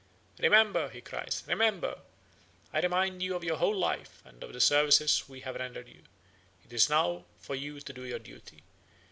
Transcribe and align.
"Remember," 0.39 0.89
he 0.89 0.99
cries, 0.99 1.43
"remember! 1.45 1.99
I 2.73 2.79
remind 2.79 3.21
you 3.21 3.35
of 3.35 3.43
your 3.43 3.57
whole 3.57 3.75
life 3.75 4.23
and 4.25 4.43
of 4.43 4.51
the 4.51 4.59
services 4.59 5.29
we 5.29 5.41
have 5.41 5.53
rendered 5.53 5.87
you. 5.87 6.01
It 6.65 6.73
is 6.73 6.89
now 6.89 7.25
for 7.37 7.53
you 7.53 7.79
to 7.81 7.93
do 7.93 8.03
your 8.03 8.17
duty. 8.17 8.63